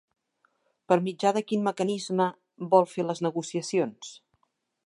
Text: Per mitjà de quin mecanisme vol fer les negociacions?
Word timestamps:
Per 0.91 0.97
mitjà 1.07 1.33
de 1.37 1.43
quin 1.51 1.67
mecanisme 1.69 2.29
vol 2.75 2.91
fer 2.97 3.09
les 3.11 3.25
negociacions? 3.27 4.15